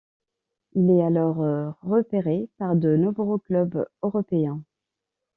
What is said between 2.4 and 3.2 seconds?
par de